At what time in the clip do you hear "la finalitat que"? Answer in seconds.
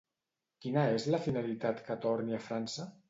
1.15-1.99